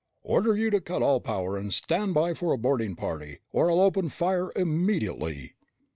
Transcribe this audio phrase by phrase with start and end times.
[0.33, 3.81] "...Order you to cut all power and stand by for a boarding party, or I'll
[3.81, 5.53] open fire immediately!"